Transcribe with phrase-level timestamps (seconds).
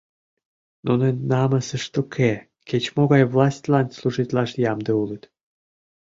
[0.85, 2.31] Нунын намысышт уке,
[2.67, 5.23] кеч-могай властьлан служитлаш ямде улыт.